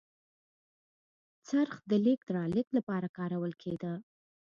[1.47, 3.93] څرخ د لېږد رالېږد لپاره کارول کېده.